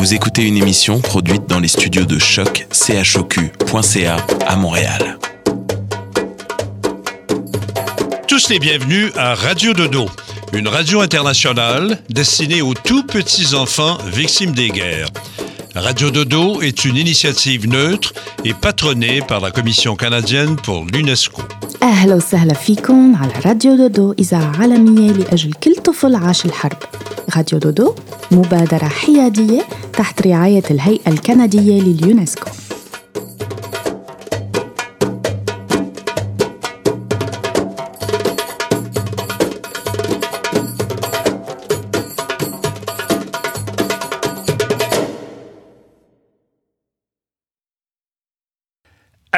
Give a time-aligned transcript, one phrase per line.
[0.00, 2.66] Vous écoutez une émission produite dans les studios de choc
[3.02, 5.18] chocu.ca à Montréal.
[8.28, 10.06] Tous les bienvenus à Radio Dodo,
[10.52, 15.08] une radio internationale destinée aux tout petits enfants victimes des guerres.
[15.74, 21.42] Radio Dodo est une initiative neutre et patronnée par la Commission canadienne pour l'UNESCO.
[21.82, 26.78] أهلا وسهلا فيكم على راديو دودو إذاعة عالمية لأجل كل طفل عاش الحرب
[27.36, 27.94] راديو دودو
[28.30, 29.64] مبادرة حيادية
[30.00, 32.50] تحت رعاية الهيئة الكندية لليونسكو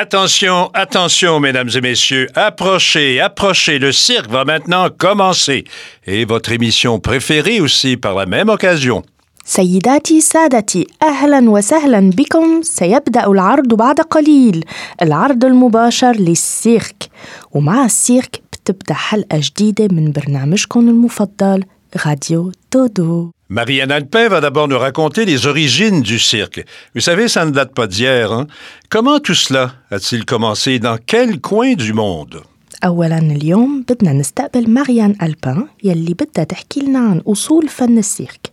[0.01, 5.65] Attention, attention, mesdames et messieurs, approchez, approchez, le cirque va maintenant commencer.
[6.07, 9.03] Et votre émission préférée aussi par la même occasion.
[9.46, 14.66] سيداتي سادتي أهلا وسهلا بكم سيبدأ العرض بعد قليل
[15.02, 17.10] العرض المباشر للسيرك
[17.52, 21.64] ومع السيرك بتبدأ حلقة جديدة من برنامجكم المفضل
[22.06, 26.66] راديو دودو Marianne Alpin va d'abord nous raconter les origines du cirque.
[26.96, 28.32] Vous savez, ça ne date pas d'hier.
[28.34, 28.48] Hein?
[28.90, 30.80] Comment tout cela a-t-il commencé?
[30.80, 32.42] Dans quel coin du monde?
[32.84, 38.53] أولا اليوم بدنا نستقبل ماريان ألبان يلي بدها تحكي لنا عن أصول فن السيرك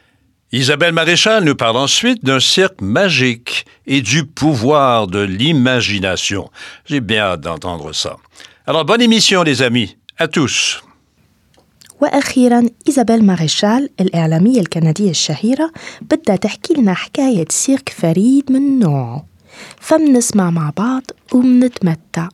[0.52, 6.50] Isabelle Maréchal nous parle ensuite d'un cirque magique et du pouvoir de l'imagination.
[6.84, 8.16] J'ai bien hâte d'entendre ça.
[8.66, 9.96] Alors, bonne émission, les amis.
[10.18, 10.82] À tous.
[12.00, 19.26] وأخيرا إيزابيل ماريشال الإعلامية الكندية الشهيرة بدها تحكي لنا حكاية سيرك فريد من نوعه
[19.80, 21.02] فمنسمع مع بعض
[21.32, 22.28] ومنتمتع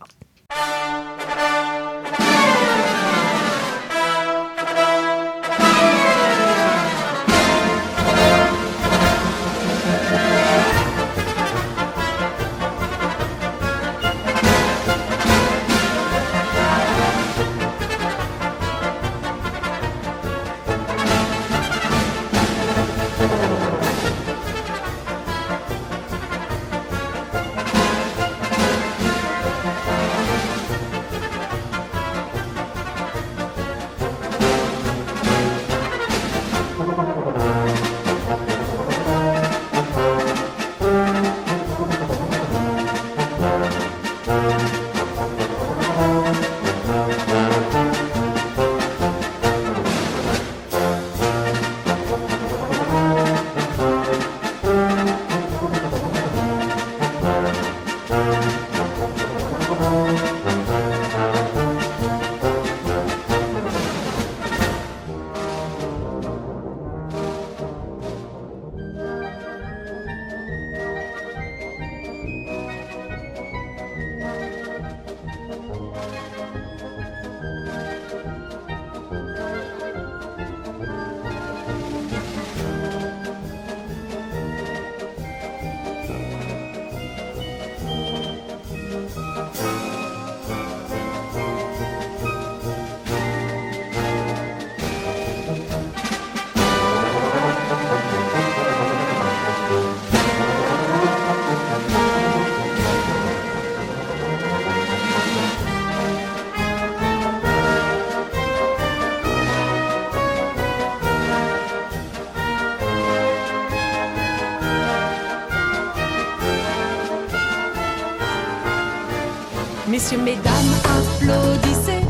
[119.97, 122.05] Messieurs, mesdames, applaudissez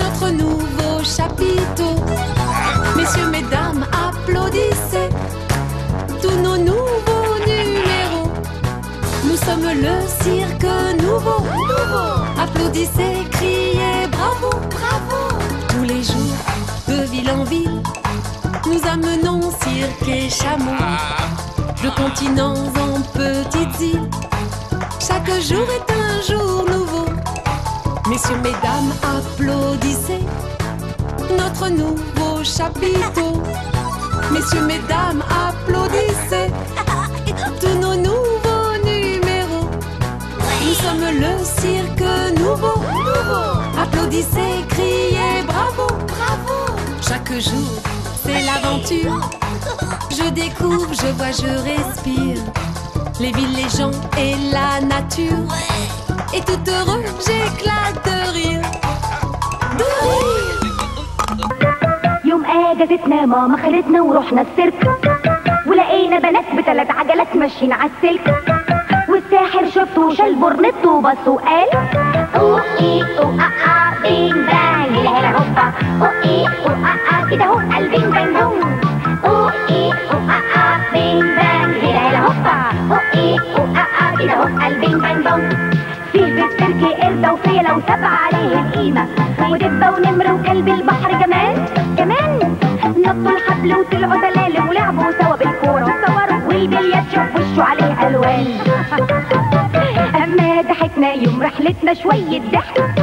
[0.00, 1.96] notre nouveau chapiteau.
[2.96, 5.08] Messieurs, mesdames, applaudissez
[6.22, 8.30] tous nos nouveaux numéros.
[9.24, 11.44] Nous sommes le cirque nouveau.
[12.40, 15.42] Applaudissez, criez bravo, bravo.
[15.70, 16.36] Tous les jours,
[16.86, 17.82] de ville en ville,
[18.66, 20.76] nous amenons cirque et chameau.
[21.82, 24.37] De continents en petites îles.
[25.08, 27.06] Chaque jour est un jour nouveau.
[28.10, 30.20] Messieurs, mesdames, applaudissez
[31.30, 33.42] notre nouveau chapiteau.
[34.30, 36.52] Messieurs, mesdames, applaudissez
[37.58, 39.70] tous nos nouveaux numéros.
[40.82, 42.82] sommes le cirque nouveau.
[43.80, 46.76] Applaudissez, criez bravo, bravo.
[47.00, 47.80] Chaque jour,
[48.22, 49.30] c'est l'aventure.
[50.10, 52.42] Je découvre, je vois, je respire.
[53.20, 55.44] Les villes, les gens et la nature.
[56.34, 58.62] Et tout heureux, j'éclate de rire.
[59.78, 60.48] De rire.
[62.24, 64.90] يوم آجازتنا ماما خدتنا ورحنا السيرك
[65.66, 68.34] ولقينا بنات بثلاث عجلات ماشيين على السلك
[69.08, 71.68] والساحر شفته شال برنت وبص وقال
[72.36, 75.72] أو إي أو أ أ بين بان هلا هلا هوبا
[76.02, 78.47] أو إي أو أ أ كده هو البين بان بوم
[84.18, 85.48] كده هو البين بان بوم
[86.12, 89.06] فيه في السيرك قردة وفيلة وسبعة عليه القيمة.
[89.50, 91.66] ودبة ونمر وكلب البحر كمان
[91.98, 95.84] كمان نطوا الحبل وطلعوا سلالم ولعبوا سوا بالكورة.
[95.84, 98.46] وصوروا والبليات شوف وشه عليه ألوان.
[100.24, 102.94] أما ضحكنا يوم رحلتنا شوية ضحك.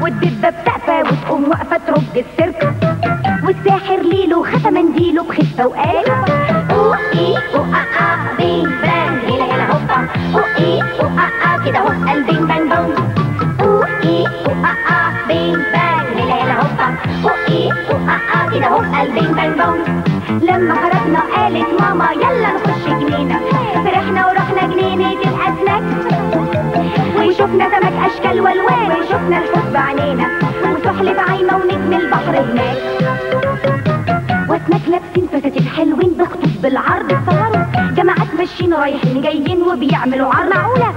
[0.00, 2.72] والدبة بسقفة وتقوم واقفة ترج السيرك
[3.44, 6.04] والساحر ليلو خفى منديله بخفة وقال.
[6.70, 7.64] أو اي أو
[10.34, 10.82] هو إيه
[11.64, 11.78] كده
[14.02, 14.68] إيه إيه
[18.54, 18.68] كده
[20.42, 20.74] لما
[21.36, 23.40] قالت ماما يلا نخش جنينة
[23.84, 25.82] فرحنا ورحنا جنينة الأسماك
[27.16, 29.40] وشفنا سمك أشكال والوان وشفنا
[29.74, 30.28] بعينينا
[30.64, 32.78] وسحل بعايمة ونجم البحر هناك
[34.48, 37.64] واسماك لابسين فساتين حلوين بخطوط بالعرض صوروا
[38.38, 40.50] ماشيين رايحين جايين وبيعملوا عرض.
[40.54, 40.90] معقولة؟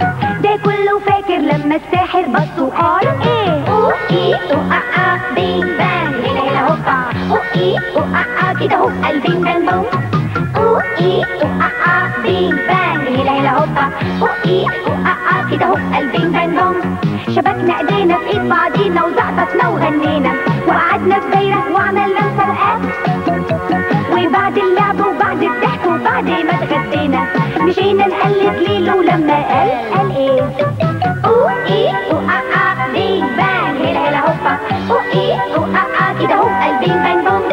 [0.44, 6.14] ده كله فاكر لما الساحر بص وقال إيه؟ أو اي أو ا ا بين بان
[6.26, 6.98] هلا هلا هوبا.
[7.32, 9.86] أو اي أو ا ا كده هو البين بان بوم
[10.56, 13.86] أو اي أو ا ا بين بان هلا هلا هوبا.
[14.22, 16.78] أو اي أو ا ا كده هو البين بان بوم
[17.36, 20.32] شبكنا إيدينا في إيد بعضينا وزعطتنا وغنينا.
[20.68, 22.82] وقعدنا في دايرة وعملنا مسابقات.
[27.66, 30.42] مشينا نقلد ليلو لما قال قال إيه؟
[31.26, 34.54] أو اي أو ا ا بين بان هلا هلا هوبا.
[34.90, 37.44] أو اي أو ا ا كده هو البين بان بوم.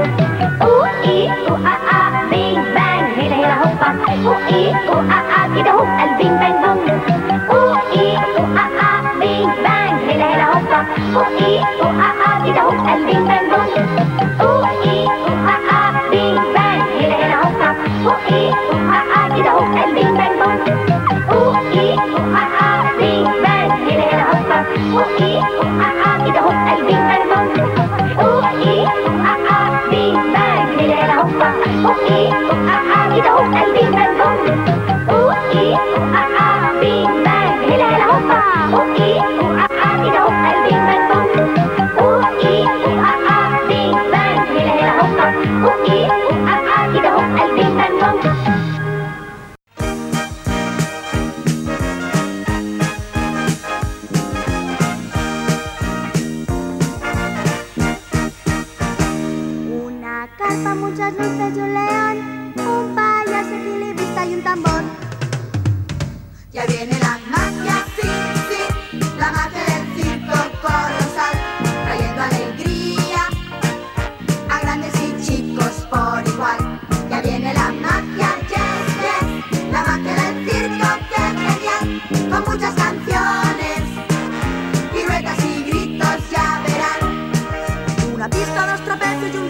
[0.62, 2.00] أو اي أو ا ا
[2.30, 3.88] بين بان هلا هلا هوبا.
[4.26, 6.80] أو اي أو ا ا كده هو البين بان بوم.
[7.50, 10.80] أو اي أو ا ا بين بان هلا هلا هوبا.
[11.16, 13.47] أو اي أو ا ا كده هو البين بان
[32.12, 34.16] ooh, ah, ah, it's a hook and beat and.
[35.12, 36.47] Ooh, ee, ooh, ah, ah.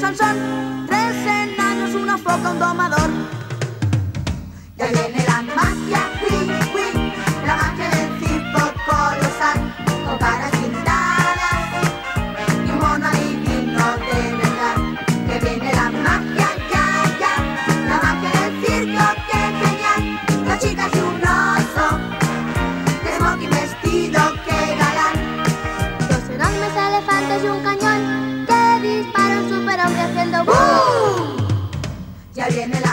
[0.09, 0.87] Un Sansón.
[0.87, 3.11] Tres enanos, una foca, un domador.
[4.77, 6.87] Ya viene la magia, oui, oui,
[7.47, 9.59] la magia del circo colosal,
[32.51, 32.88] viene la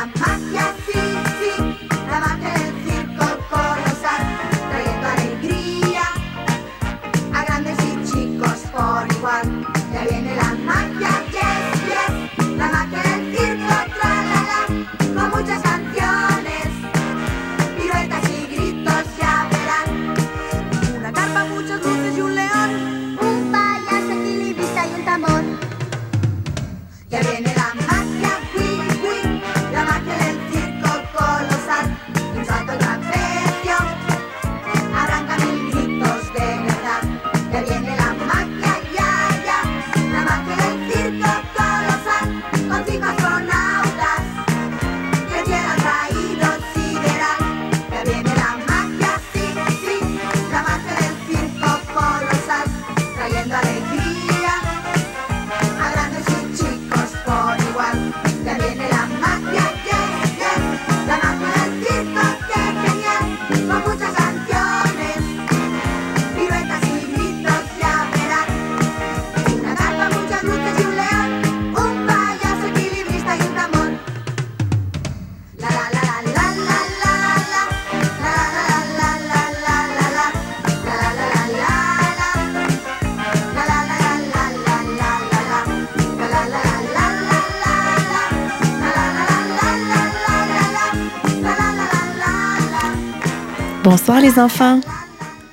[94.07, 94.81] Bonsoir les enfants.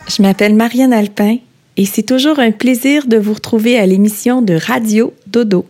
[0.09, 1.39] Je m'appelle Marianne Alpin
[1.79, 5.67] et c'est toujours un plaisir de vous retrouver à l'émission de Radio Dodo.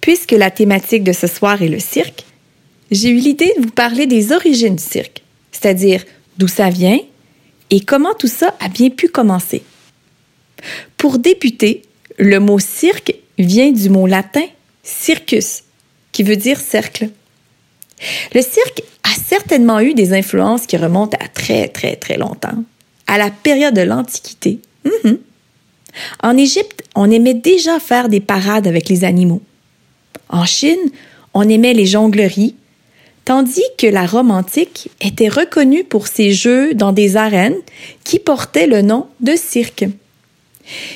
[0.00, 2.24] Puisque la thématique de ce soir est le cirque,
[2.90, 6.02] j'ai eu l'idée de vous parler des origines du cirque, c'est-à-dire
[6.38, 6.98] d'où ça vient
[7.70, 9.62] et comment tout ça a bien pu commencer.
[10.96, 11.82] Pour débuter,
[12.18, 14.46] le mot cirque vient du mot latin
[14.82, 15.62] circus,
[16.10, 17.10] qui veut dire cercle.
[18.34, 18.82] Le cirque
[19.16, 22.64] certainement eu des influences qui remontent à très très très longtemps,
[23.06, 24.60] à la période de l'Antiquité.
[24.84, 25.18] Mhm.
[26.22, 29.42] En Égypte, on aimait déjà faire des parades avec les animaux.
[30.28, 30.90] En Chine,
[31.34, 32.54] on aimait les jongleries,
[33.24, 37.56] tandis que la Rome antique était reconnue pour ses jeux dans des arènes
[38.04, 39.86] qui portaient le nom de cirque.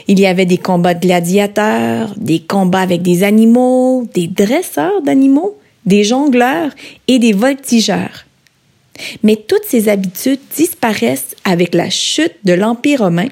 [0.09, 5.60] Il y avait des combats de gladiateurs, des combats avec des animaux, des dresseurs d'animaux,
[5.90, 6.73] des jongleurs
[7.09, 8.25] et des voltigeurs.
[9.23, 13.28] Mais toutes ces habitudes disparaissent avec la chute de l'Empire romain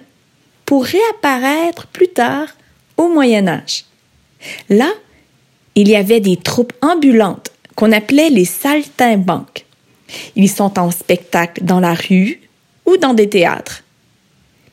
[0.66, 2.48] pour réapparaître plus tard
[2.96, 3.84] au Moyen Âge.
[4.68, 4.90] Là,
[5.74, 9.64] il y avait des troupes ambulantes qu'on appelait les saltimbanques.
[10.34, 12.40] Ils sont en spectacle dans la rue
[12.86, 13.84] ou dans des théâtres.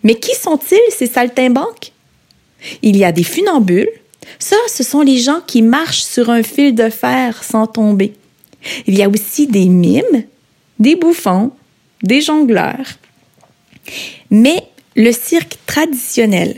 [0.03, 1.91] Mais qui sont-ils, ces saltimbanques?
[2.81, 3.89] Il y a des funambules.
[4.39, 8.13] Ça, ce sont les gens qui marchent sur un fil de fer sans tomber.
[8.88, 10.24] Il y a aussi des mimes,
[10.79, 11.51] des bouffons,
[12.03, 12.98] des jongleurs.
[14.32, 14.63] Mais
[14.96, 16.55] le cirque traditionnel,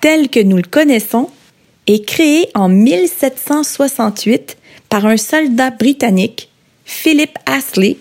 [0.00, 1.30] tel que nous le connaissons,
[1.86, 4.56] est créé en 1768
[4.88, 6.48] par un soldat britannique,
[6.84, 7.96] Philip Astley,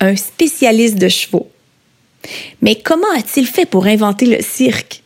[0.00, 1.48] un spécialiste de chevaux.
[2.62, 5.02] Mais comment a-t-il fait pour inventer le cirque?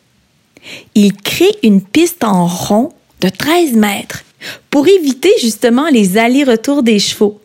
[0.94, 4.24] Il crée une piste en rond de 13 mètres
[4.70, 7.40] pour éviter justement les allers-retours des chevaux.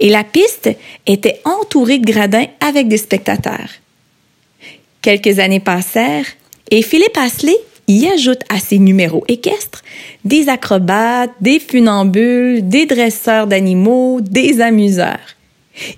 [0.00, 0.70] Et la piste
[1.06, 3.70] était entourée de gradins avec des spectateurs.
[5.02, 6.26] Quelques années passèrent
[6.70, 7.56] et Philippe Astley
[7.86, 9.82] y ajoute à ses numéros équestres
[10.24, 15.18] des acrobates, des funambules, des dresseurs d'animaux, des amuseurs.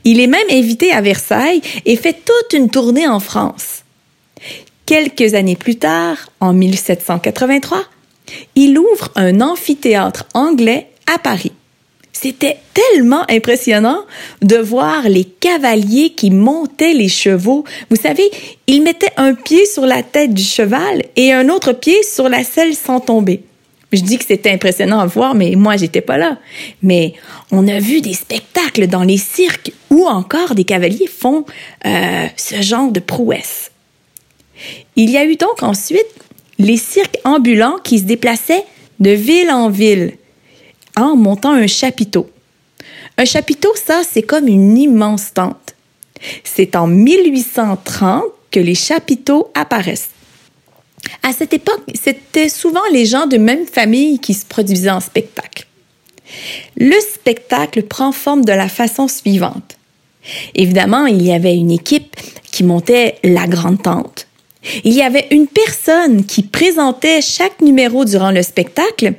[0.05, 3.85] Il est même invité à Versailles et fait toute une tournée en France.
[4.87, 7.85] Quelques années plus tard, en 1783,
[8.55, 11.53] il ouvre un amphithéâtre anglais à Paris.
[12.13, 14.01] C'était tellement impressionnant
[14.41, 17.65] de voir les cavaliers qui montaient les chevaux.
[17.91, 18.31] Vous savez,
[18.67, 22.43] ils mettaient un pied sur la tête du cheval et un autre pied sur la
[22.43, 23.43] selle sans tomber.
[23.93, 26.39] Je dis que c'était impressionnant à voir, mais moi, j'étais pas là.
[26.83, 27.13] Mais
[27.53, 31.45] on a vu des spectacles dans les cirques où encore des cavaliers font
[31.85, 33.71] euh, ce genre de prouesse.
[34.97, 36.07] Il y a eu donc ensuite
[36.59, 38.65] les cirques ambulants qui se déplaçaient
[39.01, 40.17] de ville en ville
[40.97, 42.31] en montant un chapiteau.
[43.19, 45.75] Un chapiteau, ça, c'est comme une immense tente.
[46.45, 50.11] C'est en 1830 que les chapiteaux apparaissent.
[51.23, 55.67] À cette époque, c'était souvent les gens de même famille qui se produisaient en spectacle.
[56.77, 59.77] Le spectacle prend forme de la façon suivante.
[60.55, 62.17] Évidemment, il y avait une équipe
[62.51, 64.26] qui montait la grande tente.
[64.85, 69.15] Il y avait une personne qui présentait chaque numéro durant le spectacle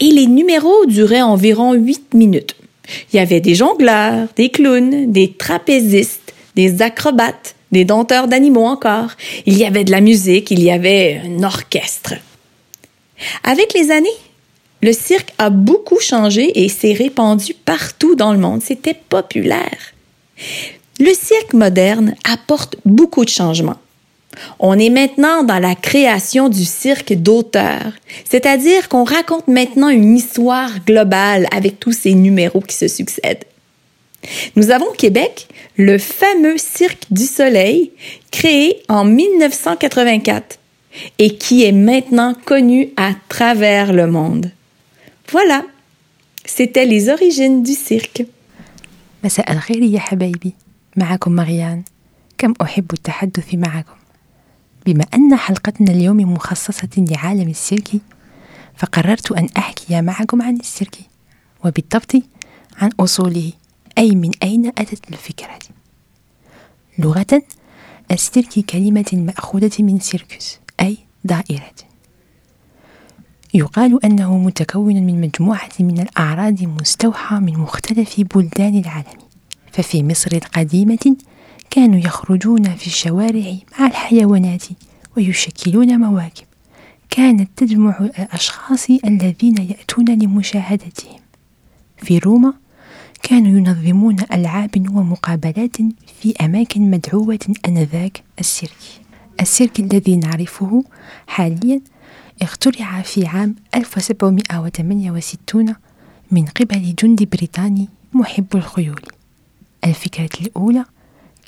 [0.00, 2.56] et les numéros duraient environ huit minutes.
[3.12, 9.10] Il y avait des jongleurs, des clowns, des trapézistes, des acrobates, des dompteurs d'animaux encore.
[9.46, 12.14] Il y avait de la musique, il y avait un orchestre.
[13.44, 14.08] Avec les années,
[14.82, 18.62] le cirque a beaucoup changé et s'est répandu partout dans le monde.
[18.62, 19.92] C'était populaire.
[21.00, 23.78] Le cirque moderne apporte beaucoup de changements.
[24.59, 27.93] On est maintenant dans la création du cirque d'auteur,
[28.29, 33.45] c'est-à-dire qu'on raconte maintenant une histoire globale avec tous ces numéros qui se succèdent.
[34.55, 37.91] Nous avons au Québec le fameux Cirque du Soleil,
[38.31, 40.57] créé en 1984
[41.19, 44.51] et qui est maintenant connu à travers le monde.
[45.31, 45.63] Voilà,
[46.45, 48.23] c'était les origines du cirque.
[49.23, 50.53] مساء الخير يا حبايبي
[50.95, 51.83] معكم مريان
[52.37, 53.95] كم أحب التحدث معكم
[54.88, 57.90] بما أن حلقتنا اليوم مخصصة لعالم السيرك
[58.76, 60.98] فقررت أن أحكي معكم عن السيرك
[61.64, 62.12] وبالضبط
[62.76, 63.52] عن أصوله.
[63.98, 65.58] أي من أين أتت الفكرة؟
[66.98, 67.42] لغة
[68.10, 71.74] السيرك كلمة مأخوذة من سيركس أي دائرة.
[73.54, 79.18] يقال أنه متكون من مجموعة من الأعراض مستوحى من مختلف بلدان العالم.
[79.72, 81.16] ففي مصر القديمة
[81.70, 84.64] كانوا يخرجون في الشوارع مع الحيوانات
[85.16, 86.44] ويشكلون مواكب.
[87.10, 91.20] كانت تجمع الأشخاص الذين يأتون لمشاهدتهم.
[91.96, 92.52] في روما
[93.22, 95.76] كانوا ينظمون ألعاب ومقابلات
[96.20, 98.76] في أماكن مدعوة آنذاك السيرك.
[99.40, 100.84] السيرك الذي نعرفه
[101.26, 101.80] حاليا
[102.42, 105.74] اخترع في عام 1768
[106.30, 109.02] من قبل جندي بريطاني محب الخيول.
[109.84, 110.84] الفكرة الأولى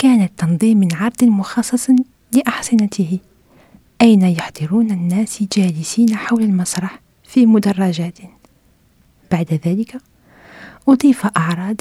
[0.00, 1.90] كانت تنظيم عرض مخصص
[2.32, 3.18] لأحصنته
[4.02, 8.18] أين يحضرون الناس جالسين حول المسرح في مدرجات؟
[9.32, 9.96] بعد ذلك
[10.88, 11.76] أضيف أعراض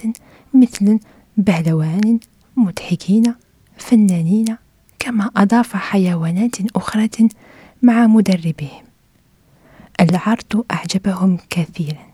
[0.54, 1.00] مثل
[1.38, 2.20] بهلوان
[2.56, 3.36] مضحكين
[3.78, 4.58] فنانين
[5.00, 7.10] كما أضاف حيوانات أخرى
[7.82, 8.84] مع مدربهم.
[10.02, 12.06] العرض أعجبهم كثيرا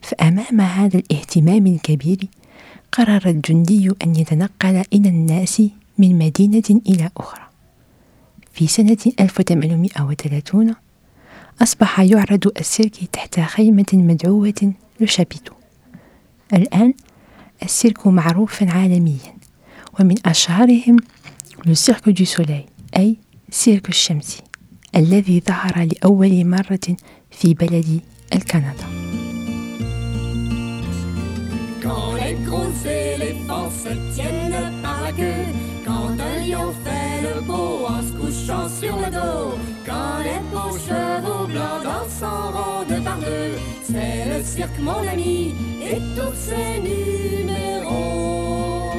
[0.00, 2.18] فأمام هذا الاهتمام الكبير
[2.92, 5.62] قرر الجندي أن يتنقل إلى الناس
[5.98, 7.42] من مدينة إلى أخرى.
[8.52, 10.74] في سنة 1830
[11.62, 15.54] أصبح يعرض السيرك تحت خيمة مدعوة لشابيتو.
[16.52, 16.94] الآن
[17.62, 19.34] السيرك معروف عالميا
[20.00, 20.96] ومن أشهرهم
[21.66, 22.64] لو سيرك دو سولي
[22.96, 23.16] أي
[23.50, 24.38] سيرك الشمس
[24.96, 26.96] الذي ظهر لأول مرة
[27.30, 28.00] في بلد
[28.34, 29.29] الكندا.
[31.82, 35.46] Quand les gros éléphants se tiennent par la queue,
[35.86, 40.76] quand un lion fait le beau en se couchant sur le dos, quand les beaux
[40.76, 46.80] chevaux blancs dansent en ronde par deux, c'est le cirque mon ami et tous ses
[46.80, 48.92] numéros.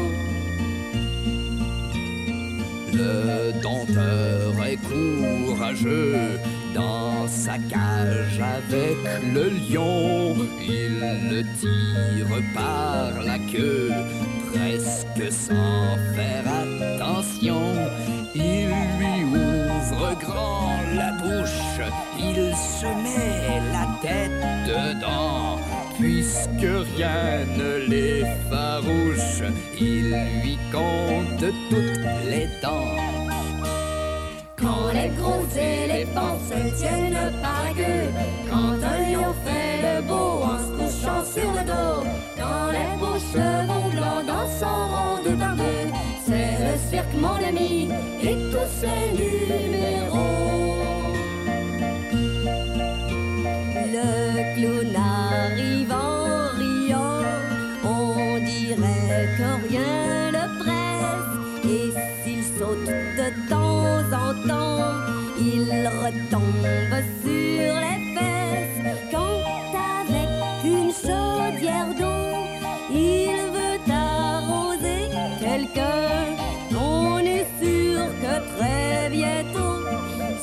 [2.93, 6.39] Le dompteur est courageux
[6.73, 8.97] dans sa cage avec
[9.33, 10.35] le lion.
[10.61, 13.91] Il le tire par la queue,
[14.51, 17.73] presque sans faire attention.
[18.35, 18.67] Il
[18.99, 21.81] lui ouvre grand la bouche,
[22.19, 25.59] il se met la tête dedans.
[25.99, 29.43] Puisque rien ne l'effarouche,
[29.79, 33.30] il lui compte toutes les dents.
[34.61, 37.81] Quand les gros éléphants se tiennent par la
[38.49, 42.03] quand un lion fait le beau en se couchant sur le dos,
[42.37, 45.87] quand les beaux chevaux blancs dansent en ronde par deux,
[46.25, 47.89] c'est le cirque mon ami
[48.21, 50.21] et tous ses numéros.
[53.93, 54.90] Le clown
[66.01, 68.97] retombe sur les fesses.
[69.11, 69.41] Quand
[70.09, 70.31] avec
[70.63, 72.23] une chaudière d'eau,
[72.91, 75.03] il veut arroser
[75.39, 76.35] quelqu'un,
[76.71, 79.77] on est sûr que très bientôt,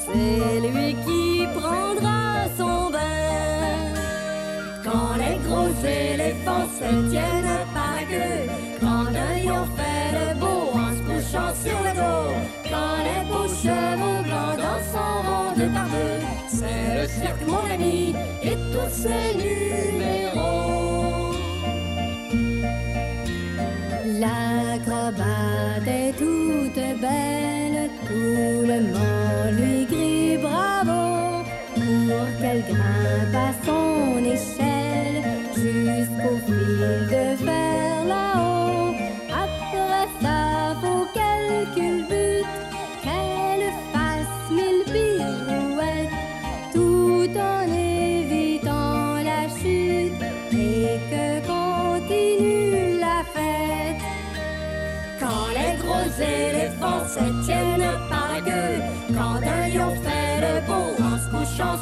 [0.07, 3.95] c'est lui qui prendra son bain.
[4.85, 8.41] Quand les gros éléphants se tiennent par la queue,
[8.81, 12.58] quand un lion fait le beau en se couchant sur le dos,
[13.63, 19.35] chevaux blancs dansent en ronde par deux, c'est le cirque mon ami et tous ses
[19.37, 21.33] numéros.
[24.21, 31.45] L'acrobate est toute belle, tout le monde lui crie bravo
[31.75, 33.98] pour qu'elle grimpe à son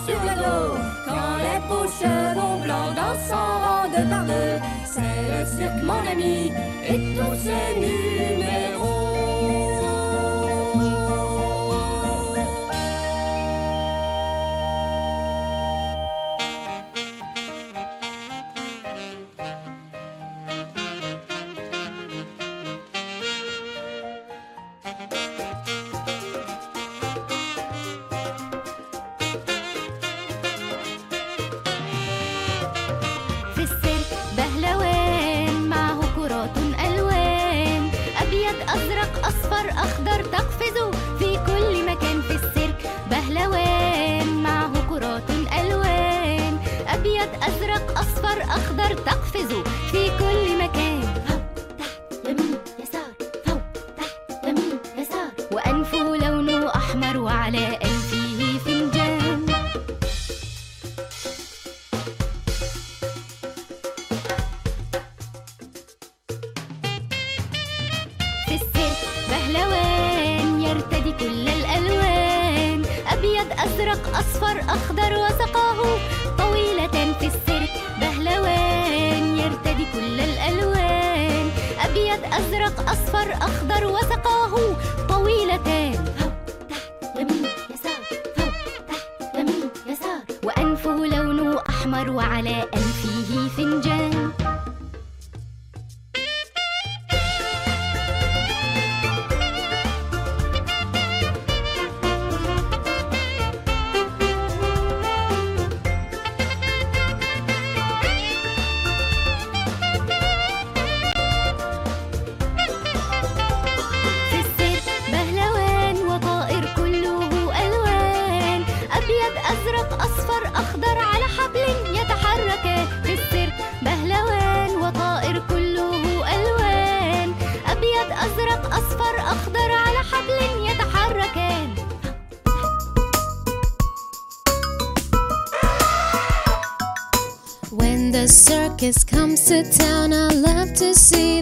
[0.06, 0.76] sur le dos,
[1.06, 6.52] quand les beaux chevaux blancs dansent en par deux, c'est le cirque mon ami
[6.88, 8.65] et tous ses numéros.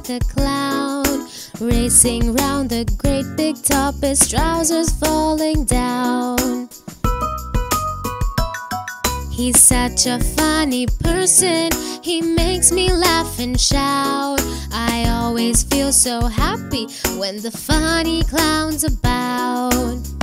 [0.04, 1.04] See the clown
[1.60, 6.68] racing round the great big top, his trousers falling down.
[9.30, 11.70] He's such a funny person,
[12.02, 14.40] he makes me laugh and shout.
[14.72, 16.86] I always feel so happy
[17.18, 20.13] when the funny clown's about.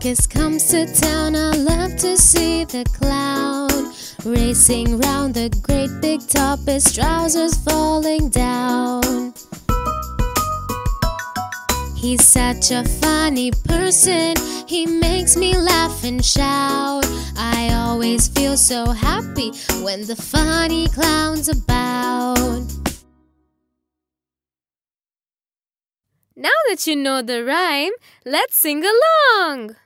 [0.00, 3.68] Circus comes to town, I love to see the clown
[4.24, 9.34] racing round the great big top, his trousers falling down.
[11.96, 14.36] He's such a funny person,
[14.66, 17.04] he makes me laugh and shout.
[17.36, 19.50] I always feel so happy
[19.82, 22.64] when the funny clown's about.
[26.36, 27.92] Now that you know the rhyme,
[28.24, 29.76] let's sing along.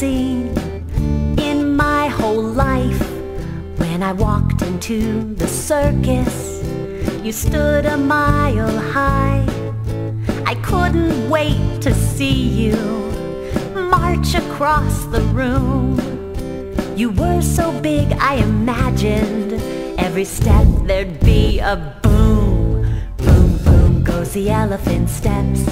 [0.00, 0.48] Seen
[1.38, 3.02] in my whole life.
[3.76, 6.62] When I walked into the circus,
[7.22, 9.44] you stood a mile high.
[10.46, 12.78] I couldn't wait to see you
[13.74, 15.98] march across the room.
[16.96, 19.52] You were so big, I imagined
[19.98, 22.88] every step there'd be a boom.
[23.18, 25.62] Boom, boom goes the elephant steps.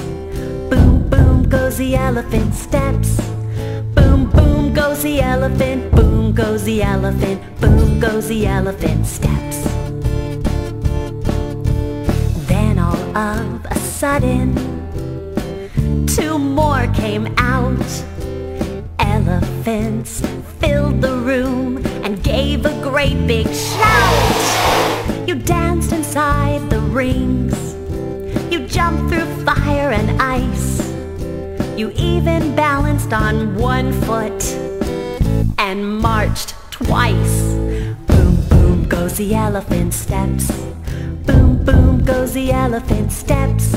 [0.68, 3.27] Boom, boom goes the elephant steps.
[4.88, 5.90] Goes the elephant.
[5.90, 7.60] Boom goes the elephant.
[7.60, 9.58] Boom goes the elephant steps.
[12.48, 14.46] Then all of a sudden,
[16.06, 17.86] two more came out.
[18.98, 20.22] Elephants
[20.58, 25.28] filled the room and gave a great big shout.
[25.28, 27.74] You danced inside the rings.
[28.50, 30.80] You jumped through fire and ice.
[31.76, 34.67] You even balanced on one foot
[35.58, 37.42] and marched twice.
[38.06, 40.50] Boom, boom goes the elephant steps.
[41.26, 43.72] Boom, boom goes the elephant steps.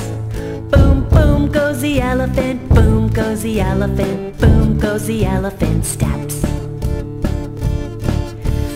[0.70, 2.70] Boom, boom goes the elephant.
[2.70, 4.40] Boom goes the elephant.
[4.40, 6.44] Boom goes the elephant steps.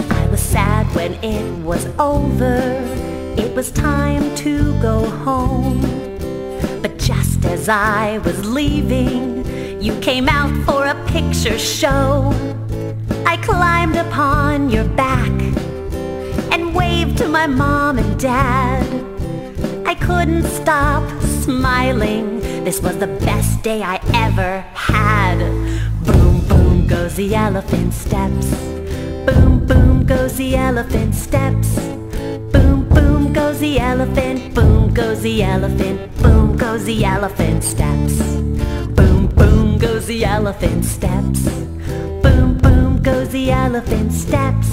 [0.09, 2.57] I was sad when it was over.
[3.37, 5.81] It was time to go home.
[6.81, 9.45] But just as I was leaving,
[9.81, 12.33] you came out for a picture show.
[13.45, 15.29] Climbed upon your back
[16.51, 18.83] and waved to my mom and dad.
[19.85, 22.39] I couldn't stop smiling.
[22.63, 25.37] This was the best day I ever had.
[26.03, 28.49] Boom, boom goes the elephant steps.
[29.27, 31.75] Boom, boom goes the elephant steps.
[32.51, 34.55] Boom, boom goes the elephant.
[34.55, 36.17] Boom goes the elephant.
[36.17, 38.17] Boom goes the elephant steps.
[38.97, 41.47] Boom, boom goes the elephant steps.
[43.25, 44.69] Goes the elephant steps.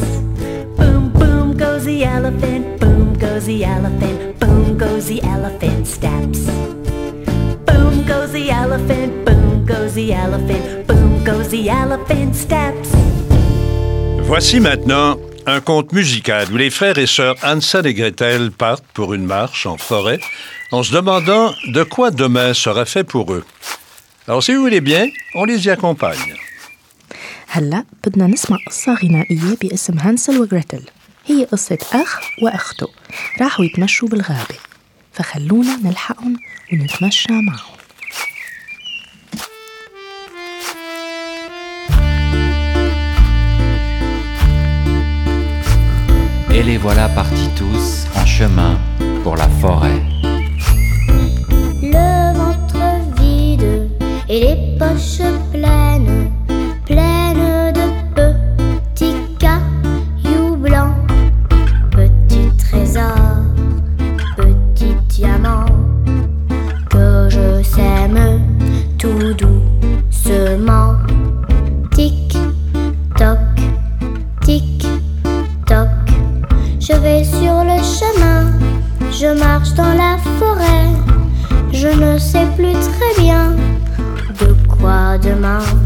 [0.77, 2.79] Boom, boom goes the elephant.
[2.81, 4.39] Boom goes the elephant.
[4.41, 6.41] Boom goes the elephant steps.
[7.65, 9.25] Boom goes the elephant.
[9.25, 10.87] Boom goes the elephant.
[10.87, 12.91] Boom goes the elephant steps.
[14.25, 19.15] Voici maintenant un conte musical où les frères et sœurs Hansel et Gretel partent pour
[19.15, 20.21] une marche en forêt
[20.73, 23.45] en se demandant de quoi demain sera fait pour eux.
[24.29, 26.42] Alors si vous voulez bien, on les y accompagne.
[27.55, 30.83] هلا بدنا نسمع قصة غنائية باسم هانسل وغريتل
[31.27, 32.87] هي قصة أخ وأخته
[33.41, 34.55] راحوا يتمشوا بالغابة
[35.13, 36.37] فخلونا نلحقهم
[36.73, 37.77] ونتمشى معهم
[46.55, 48.79] Et les voilà partis tous en chemin
[49.23, 50.01] pour la forêt.
[51.95, 52.85] Le ventre
[53.19, 53.91] vide
[54.29, 56.31] et les poches pleines,
[56.87, 57.22] pleines
[85.43, 85.82] quoi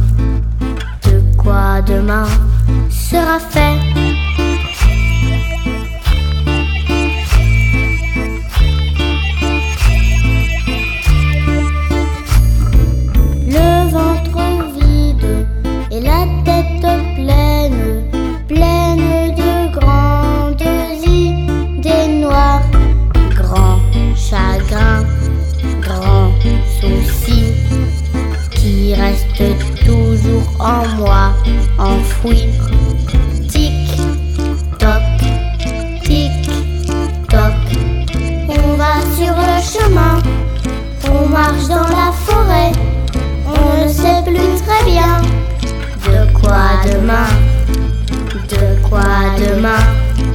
[47.07, 49.01] de quoi
[49.39, 49.79] demain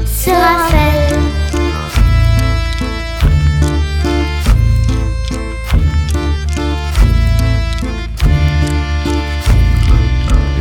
[0.05, 1.17] sera fait?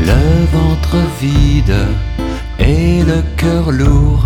[0.05, 1.77] Le ventre vide
[2.59, 4.25] et le cœur lourd,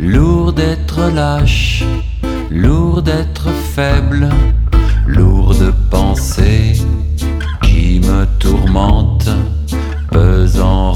[0.00, 1.84] lourd d'être lâche,
[2.50, 4.30] lourd d'être faible,
[5.06, 6.72] lourd de pensées
[7.62, 9.30] qui me tourmentent,
[10.10, 10.93] pesant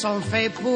[0.00, 0.69] sont faits pour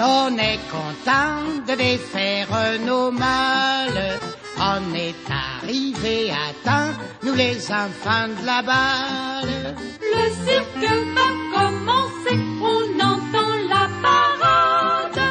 [0.00, 2.48] on est content de défaire
[2.84, 4.18] nos mâles.
[4.58, 9.74] On est arrivé à temps, nous les enfants de la balle.
[10.00, 15.22] Le cirque va commencer, on entend la parade.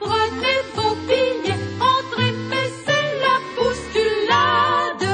[0.00, 5.08] Prenez vos billets, entrez, mais c'est la bousculade.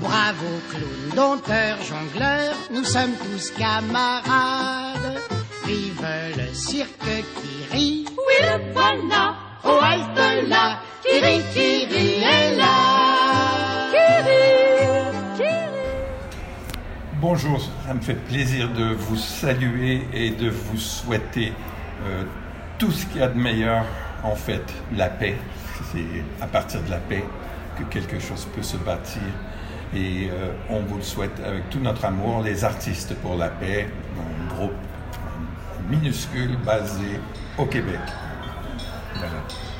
[0.00, 4.41] Bravo clown, dompteur, jongleur, nous sommes tous camarades.
[17.34, 21.54] Bonjour, ça me fait plaisir de vous saluer et de vous souhaiter
[22.04, 22.24] euh,
[22.78, 23.86] tout ce qu'il y a de meilleur,
[24.22, 24.62] en fait,
[24.94, 25.36] la paix.
[25.90, 26.04] C'est
[26.42, 27.24] à partir de la paix
[27.78, 29.22] que quelque chose peut se bâtir.
[29.96, 33.88] Et euh, on vous le souhaite avec tout notre amour, les artistes pour la paix,
[34.18, 34.76] un groupe
[35.88, 37.18] minuscule basé
[37.56, 38.00] au Québec.
[39.14, 39.71] Voilà.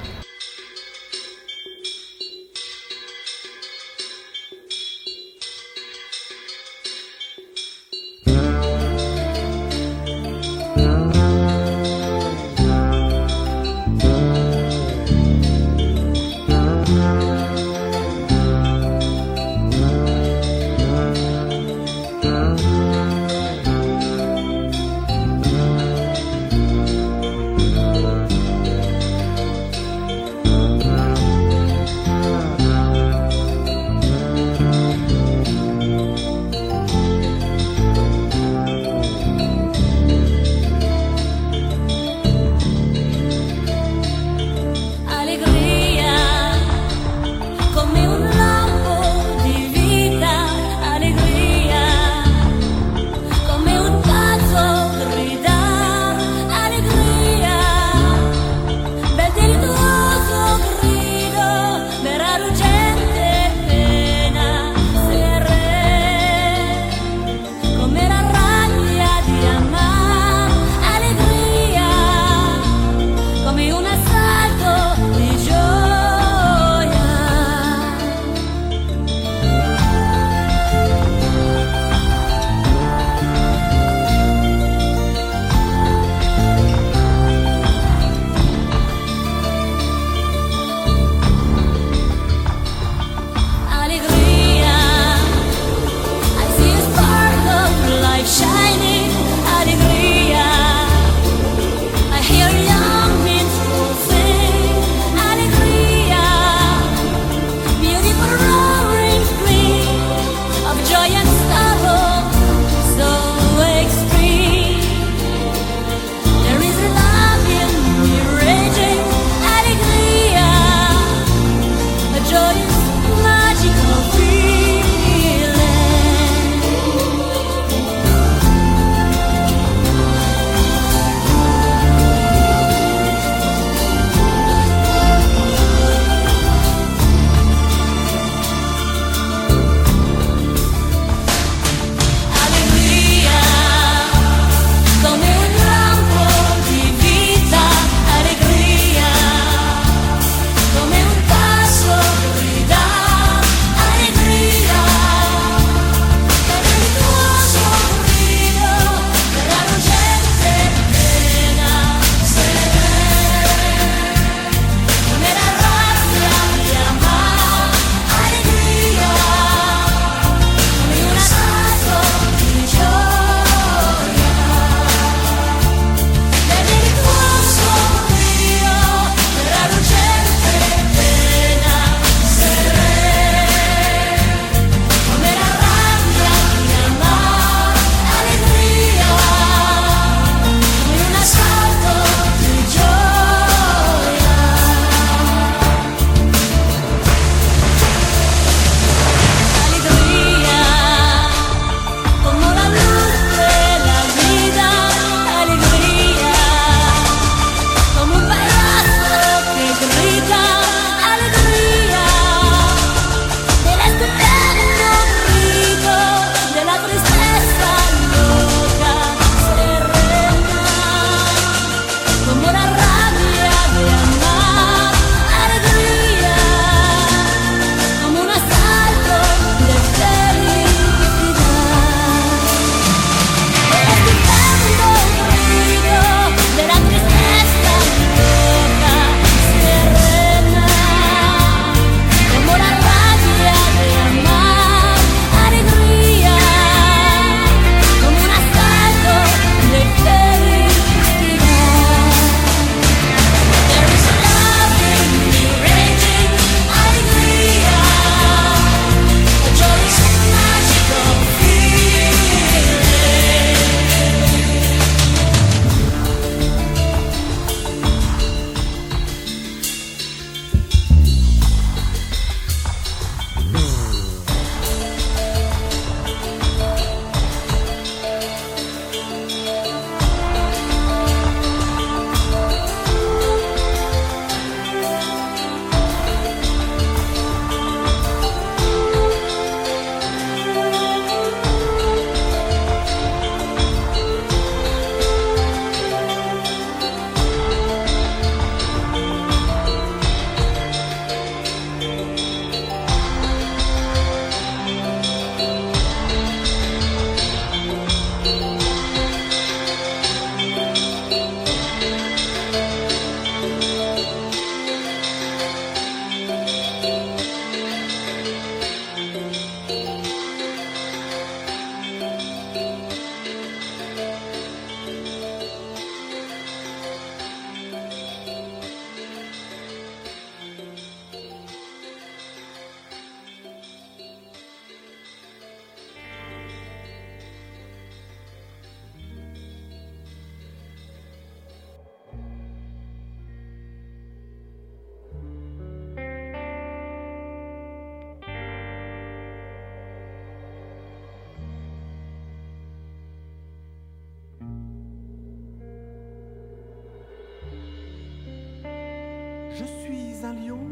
[360.24, 360.66] Un lion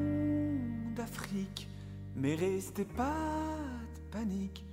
[0.94, 1.68] d'Afrique,
[2.14, 3.57] mais restez pas
[4.11, 4.64] panique.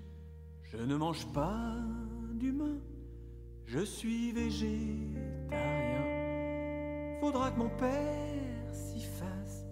[0.64, 1.76] Je ne mange pas
[2.34, 2.78] d'humain,
[3.66, 5.18] je suis végétarien.
[7.20, 9.66] Faudra que mon père s'y fasse.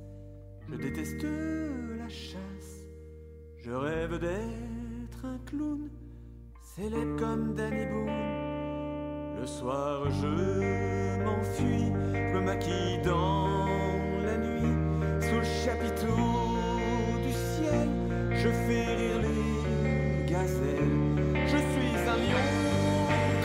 [0.70, 1.24] Je déteste
[1.98, 2.86] la chasse.
[3.58, 5.90] Je rêve d'être un clown,
[6.62, 9.40] célèbre comme Danny Boone.
[9.40, 13.65] Le soir, je m'enfuis, je me maquille dans
[16.06, 17.90] du ciel.
[18.32, 20.98] Je fais rire les gazelles.
[21.46, 22.46] Je suis un lion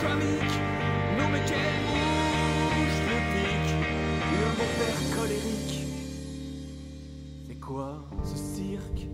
[0.02, 0.58] comique,
[1.18, 1.80] non mais quel
[2.74, 3.72] bouche le pique,
[4.32, 5.78] un bon père colérique.
[7.46, 7.90] C'est quoi
[8.24, 9.08] ce cirque?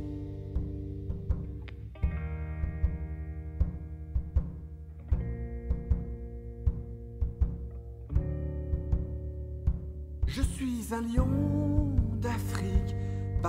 [10.27, 11.27] Je suis un lion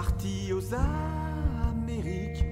[0.01, 2.45] parti aux Amériques,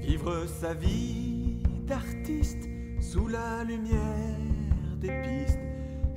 [0.00, 2.68] vivre sa vie d'artiste
[3.00, 4.40] sous la lumière
[5.00, 5.60] des pistes.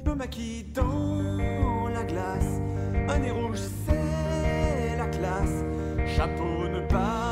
[0.03, 2.59] Je me maquille dans la glace,
[3.07, 5.63] un nez rouge c'est la classe,
[6.07, 7.22] chapeau ne papillon,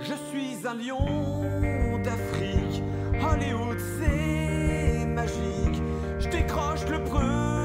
[0.00, 2.82] Je suis un lion d'Afrique,
[3.20, 5.82] Hollywood c'est magique.
[6.20, 7.57] Je décroche le premier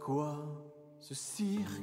[0.00, 0.36] Quoi
[1.00, 1.82] ce cirque?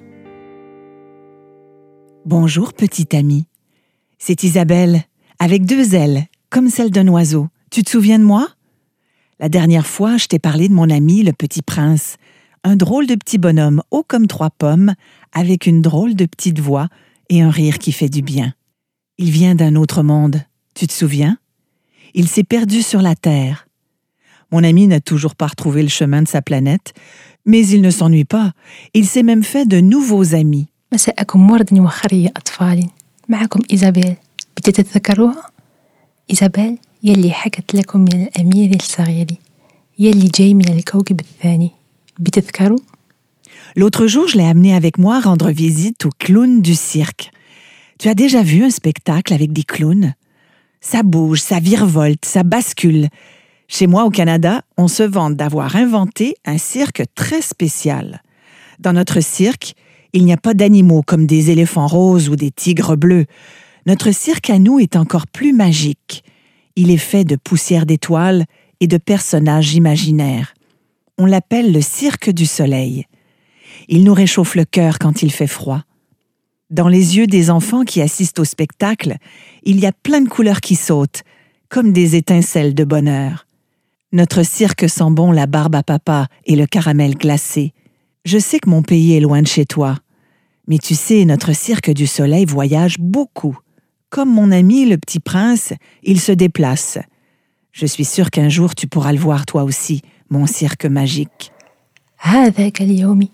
[2.26, 3.46] Bonjour, petite amie.
[4.18, 5.04] C'est Isabelle,
[5.40, 7.48] avec deux ailes, comme celle d'un oiseau.
[7.70, 8.48] Tu te souviens de moi?
[9.40, 12.18] La dernière fois, je t'ai parlé de mon ami, le petit prince,
[12.64, 14.94] un drôle de petit bonhomme haut comme trois pommes,
[15.34, 16.88] avec une drôle de petite voix
[17.30, 18.54] et un rire qui fait du bien.
[19.18, 20.42] Il vient d'un autre monde,
[20.74, 21.38] tu te souviens?
[22.14, 23.68] Il s'est perdu sur la Terre.
[24.52, 26.94] Mon ami n'a toujours pas retrouvé le chemin de sa planète,
[27.47, 28.53] mais il ne s'ennuie pas.
[28.95, 30.67] Il s'est même fait de nouveaux amis.
[30.93, 32.89] مساءكم ورد وخرية أطفالي
[33.29, 34.15] معكم إيزابيل
[34.57, 35.51] بتتذكروها؟
[36.31, 39.27] إيزابيل يلي حكت لكم من الأمير الصغير
[39.99, 41.71] يلي جاي من الكوكب الثاني
[42.19, 42.79] بتذكروا؟
[43.77, 47.31] L'autre jour, je l'ai amené avec moi rendre visite aux clowns du cirque.
[47.99, 50.15] Tu as déjà vu un spectacle avec des clowns
[50.81, 53.09] Ça bouge, ça virevolte, ça bascule.
[53.68, 58.22] Chez moi au Canada, on se vante d'avoir inventé un cirque très spécial.
[58.80, 59.74] Dans notre cirque,
[60.14, 63.26] il n'y a pas d'animaux comme des éléphants roses ou des tigres bleus.
[63.86, 66.24] Notre cirque à nous est encore plus magique.
[66.76, 68.46] Il est fait de poussière d'étoiles
[68.80, 70.54] et de personnages imaginaires.
[71.18, 73.06] On l'appelle le cirque du soleil.
[73.88, 75.84] Il nous réchauffe le cœur quand il fait froid.
[76.70, 79.18] Dans les yeux des enfants qui assistent au spectacle,
[79.64, 81.24] il y a plein de couleurs qui sautent,
[81.70, 83.46] comme des étincelles de bonheur.
[84.13, 87.75] Notre cirque sent bon la barbe à papa et le caramel glacé.
[88.25, 89.99] Je sais que mon pays est loin de chez toi,
[90.67, 93.59] mais tu sais, notre cirque du soleil voyage beaucoup.
[94.11, 95.73] Comme mon ami le petit prince,
[96.03, 96.99] il se déplace.
[97.73, 101.53] Je suis sûre qu'un jour tu pourras le voir toi aussi, mon cirque magique.
[102.21, 103.29] هذاك اليوم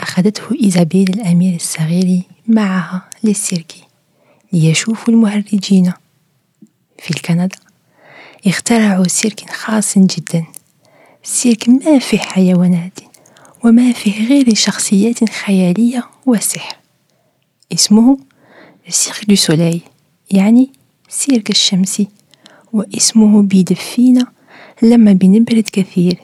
[0.00, 3.74] أخذته إيزابيل الأمير الصغير معها للسيرك
[4.52, 5.92] ليشوفوا المهرجين
[6.98, 7.56] في الكندا
[8.47, 10.45] اخترعوا سيرك خاص جدا.
[11.23, 12.99] سيرك ما فيه حيوانات
[13.63, 16.75] وما فيه غير شخصيات خيالية وسحر.
[17.73, 18.17] اسمه
[18.89, 19.81] سيرك دو سوليل
[20.31, 20.69] يعني
[21.09, 22.07] سيرك الشمسي
[22.73, 24.27] واسمه بيدفينا
[24.81, 26.19] لما بنبرد كثير.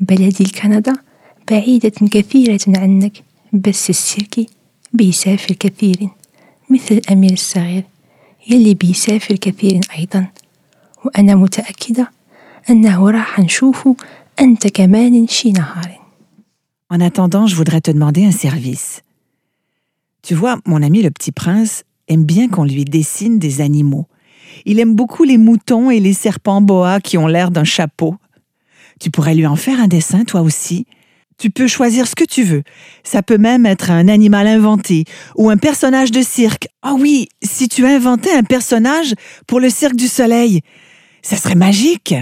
[0.00, 0.92] بلدي الكندا
[1.50, 4.46] بعيدة كثيرة عنك بس السيركي
[4.92, 6.08] بيسافر كثير
[6.70, 7.84] مثل الأمير الصغير
[8.50, 10.26] يلي بيسافر كثير أيضا.
[11.05, 12.11] وأنا متأكدة
[12.69, 13.95] أنه راح نشوفه
[14.39, 16.05] أنت كمان شي نهار
[16.89, 19.01] En attendant, je voudrais te demander un service.
[20.21, 24.05] Tu vois, mon ami le petit prince aime bien qu'on lui dessine des animaux.
[24.65, 28.15] Il aime beaucoup les moutons et les serpents boa qui ont l'air d'un chapeau.
[28.99, 30.85] Tu pourrais lui en faire un dessin, toi aussi.
[31.37, 32.63] Tu peux choisir ce que tu veux.
[33.03, 35.03] Ça peut même être un animal inventé
[35.35, 36.69] ou un personnage de cirque.
[36.81, 39.13] Ah oui, si tu inventais un personnage
[39.45, 40.61] pour le cirque du soleil,
[41.22, 42.14] ça serait magique.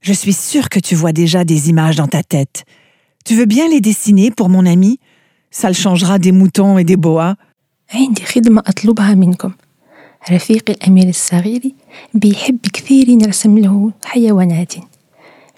[0.00, 2.64] Je suis sûre que tu vois déjà des images dans ta tête.
[3.24, 4.98] Tu veux bien les dessiner pour mon ami
[5.50, 7.36] Ça le changera des moutons et des boas.
[7.94, 9.52] عندي خدمة أطلبها منكم
[10.30, 11.62] رفيقي الأمير الصغير
[12.14, 14.74] بيحب كثير نرسم له حيوانات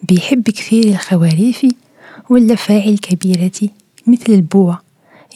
[0.03, 1.67] بيحب كثير الخواريف
[2.31, 3.71] واللفاعي الكبيرة
[4.07, 4.81] مثل البوة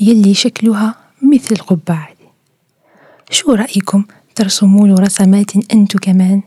[0.00, 2.08] يلي شكلها مثل القبعة
[3.30, 6.42] شو رأيكم ترسموا له رسمات أنتو كمان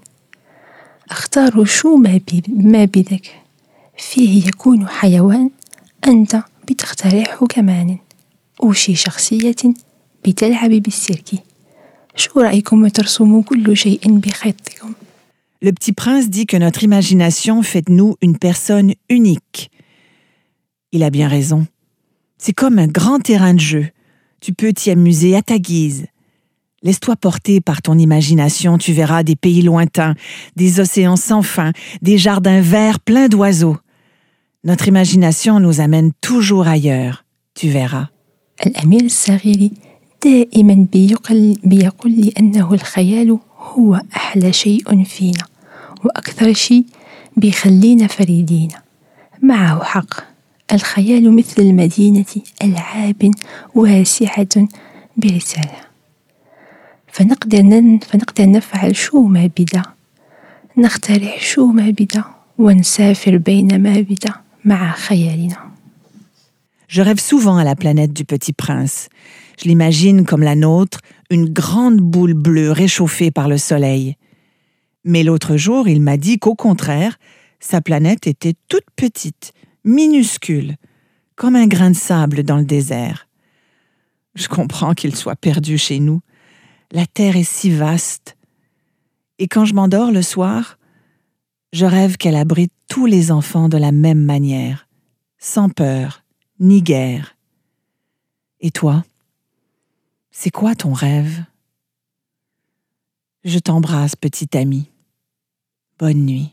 [1.11, 3.31] اختاروا شو ما, بي ما بدك
[3.99, 5.51] فيه يكون حيوان
[6.07, 7.99] أنت بتخترعه كمان
[8.61, 9.57] وشي شخصية
[10.27, 11.31] بتلعب بالسيرك
[12.17, 14.93] شو رأيكم ترسموا كل شيء بخطكم
[15.63, 19.71] Le petit prince dit que notre imagination fait de nous une personne unique.
[20.91, 21.67] Il a bien raison.
[22.39, 23.87] C'est comme un grand terrain de jeu.
[24.41, 26.07] Tu peux t'y amuser à ta guise.
[26.85, 30.15] Laisse-toi porter par ton imagination, tu verras des pays lointains,
[30.57, 33.77] des océans sans fin, des jardins verts pleins d'oiseaux.
[34.65, 37.25] Notre imagination nous amène toujours ailleurs,
[37.55, 38.09] tu verras.
[38.67, 39.71] الأمير الصغير
[40.25, 45.45] دائما بيقل بيقول لي أنه الخيال هو أحلى شيء فينا
[46.05, 46.85] وأكثر شيء
[47.37, 48.69] بيخلينا فريدين
[49.43, 50.15] معه حق
[50.73, 52.25] الخيال مثل المدينة
[52.63, 53.31] ألعاب
[53.75, 54.69] واسعة
[55.17, 55.81] برسالة
[57.15, 59.83] فنقدر نن فنقدر نفعل شو ما بدا
[60.77, 62.25] نخترع شو ما بدا
[62.59, 64.35] ونسافر بين ما بدا
[64.65, 65.71] مع خيالنا
[66.89, 69.09] Je rêve souvent à la planète du petit prince.
[69.61, 70.99] Je l'imagine comme la nôtre,
[71.31, 74.17] une grande boule bleue réchauffée par le soleil.
[75.05, 77.17] Mais l'autre jour, il m'a dit qu'au contraire,
[77.61, 79.53] sa planète était toute petite,
[79.85, 80.77] minuscule,
[81.37, 83.29] comme un grain de sable dans le désert.
[84.35, 86.21] Je comprends qu'il soit perdu chez nous.
[86.95, 88.37] La Terre est si vaste.
[89.39, 90.79] Et quand je m'endors le soir,
[91.73, 94.89] je rêve qu'elle abrite tous les enfants de la même manière,
[95.39, 96.25] sans peur
[96.59, 97.37] ni guerre.
[98.61, 99.05] Et toi
[100.31, 101.45] C'est quoi ton rêve
[103.45, 104.91] Je t'embrasse, petit ami.
[105.99, 106.51] Bonne nuit.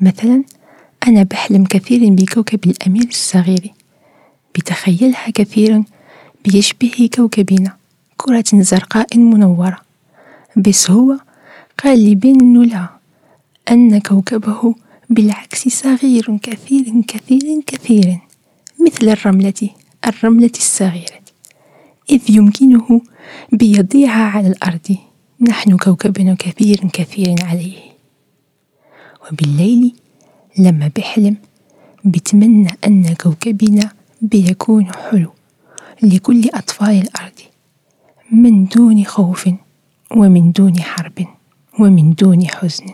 [0.00, 0.44] مثلا
[1.08, 3.72] أنا بحلم كثيرا بكوكب الأمير الصغير
[4.54, 5.84] بتخيلها كثيرا
[6.44, 7.76] بيشبه كوكبنا
[8.21, 9.77] كرة زرقاء منورة.
[10.57, 11.17] بس هو
[11.83, 12.89] قال لي بأنه لا
[13.71, 14.75] أن كوكبه
[15.09, 18.19] بالعكس صغير كثير كثير كثير
[18.87, 19.69] مثل الرملة
[20.07, 21.21] الرملة الصغيرة.
[22.09, 23.01] إذ يمكنه
[23.51, 24.97] بيضيعها على الأرض.
[25.41, 27.79] نحن كوكبنا كثير كثير عليه.
[29.31, 29.95] وبالليل
[30.57, 31.37] لما بحلم
[32.05, 33.91] بتمنى أن كوكبنا
[34.21, 35.31] بيكون حلو
[36.03, 37.50] لكل أطفال الأرض.
[38.31, 39.49] من دون خوف
[40.11, 41.27] ومن دون حرب
[41.79, 42.85] ومن دون حزن.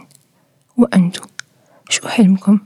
[0.77, 1.25] وأنتم
[1.89, 2.59] شو حلمكم؟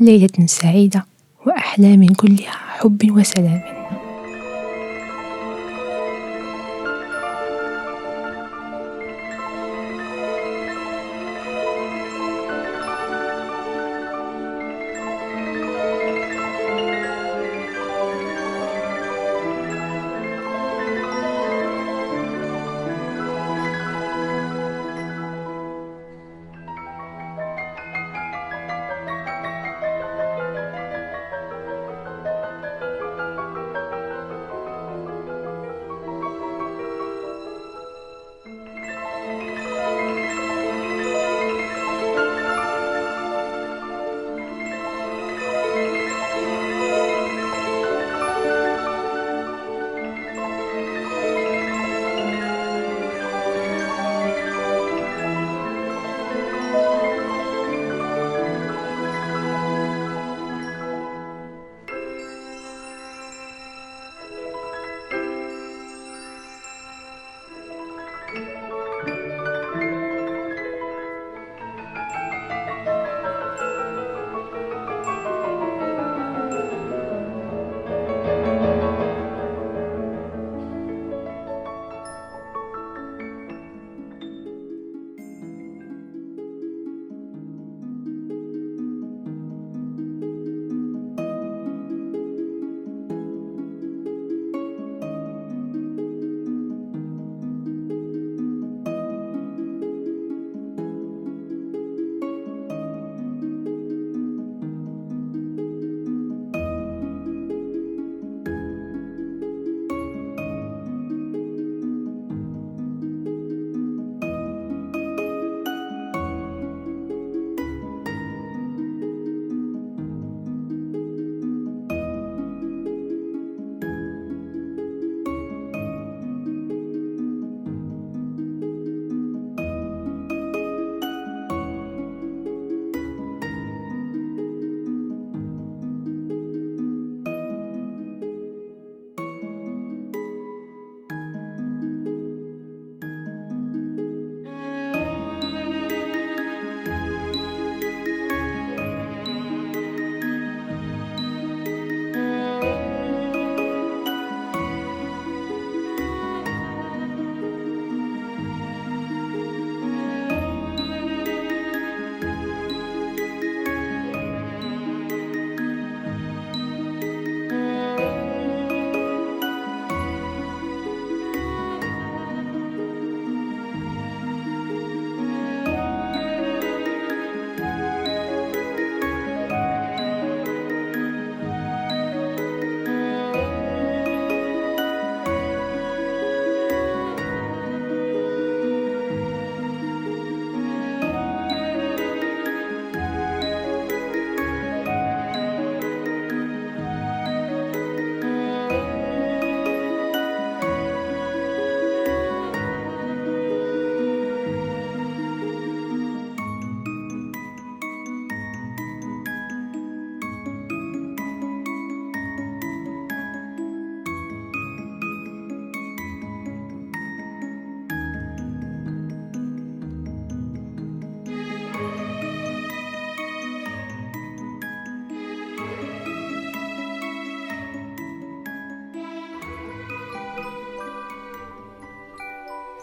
[0.00, 1.06] ليلة سعيدة
[1.46, 3.73] وأحلام كلها حب وسلام.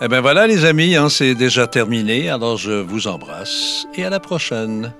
[0.00, 4.10] Eh bien voilà les amis, hein, c'est déjà terminé, alors je vous embrasse et à
[4.10, 4.92] la prochaine.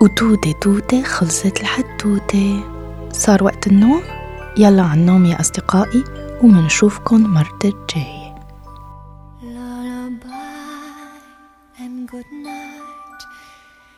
[0.00, 2.64] وتوتة توتة خلصت الحدوتة
[3.12, 4.02] صار وقت النوم
[4.58, 6.04] يلا على النوم يا أصدقائي
[6.42, 8.30] ومنشوفكن مرة الجاية
[11.80, 13.22] and good night.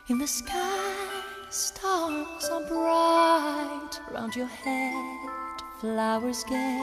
[0.09, 1.11] In the sky,
[1.49, 3.93] stars are bright.
[4.13, 6.79] Round your head, flowers gay.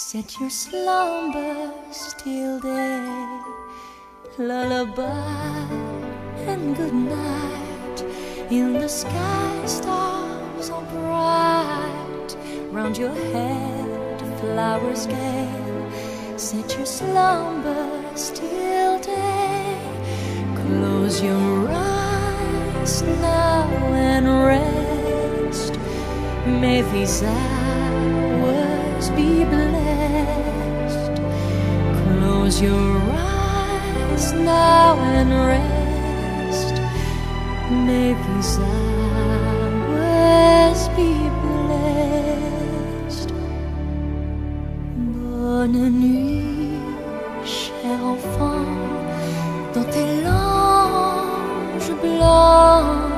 [0.00, 1.72] Set your slumber
[2.16, 3.40] till day,
[4.38, 5.68] lullaby
[6.48, 8.04] and good night.
[8.50, 12.36] In the sky, stars are bright.
[12.72, 15.52] Round your head, flowers gay.
[16.38, 19.78] Set your slumber till day.
[20.64, 25.78] Close your eyes now and rest.
[26.46, 29.69] May these hours be blessed.
[32.50, 36.74] Close your eyes now and rest.
[37.70, 38.58] May these
[39.78, 41.12] hours be
[41.44, 43.30] blessed.
[44.96, 48.66] Bonne nuit, cher enfant,
[49.72, 53.14] dans tes langes blancs.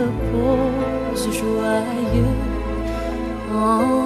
[0.00, 2.36] Repose joyeux
[3.54, 4.05] en